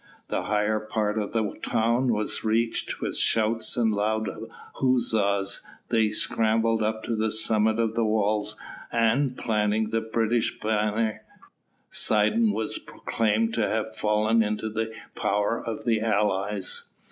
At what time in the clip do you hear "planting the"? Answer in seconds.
9.37-10.01